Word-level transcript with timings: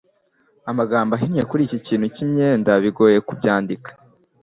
amagambo 0.71 1.11
ahinnye 1.17 1.43
kuri 1.49 1.61
iki 1.67 1.79
kintu 1.87 2.05
cyimyenda 2.15 2.71
bigoye 2.83 3.17
ku 3.27 3.31
byandika 3.39 3.89